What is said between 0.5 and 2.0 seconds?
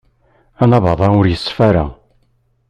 Anabaḍ-a ur yeṣfi ara.